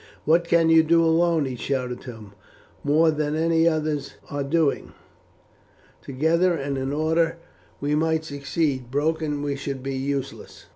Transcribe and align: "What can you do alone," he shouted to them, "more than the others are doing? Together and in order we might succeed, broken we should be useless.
"What 0.25 0.45
can 0.47 0.69
you 0.71 0.81
do 0.81 1.03
alone," 1.03 1.45
he 1.45 1.55
shouted 1.55 2.01
to 2.01 2.13
them, 2.13 2.31
"more 2.83 3.11
than 3.11 3.35
the 3.51 3.67
others 3.69 4.15
are 4.31 4.43
doing? 4.43 4.93
Together 6.01 6.55
and 6.55 6.75
in 6.75 6.91
order 6.91 7.37
we 7.79 7.93
might 7.93 8.25
succeed, 8.25 8.89
broken 8.89 9.43
we 9.43 9.55
should 9.55 9.83
be 9.83 9.93
useless. 9.95 10.65